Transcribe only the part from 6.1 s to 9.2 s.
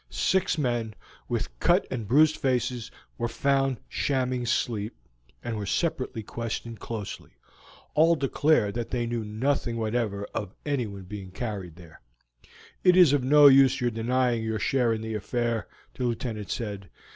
questioned closely; all declared that they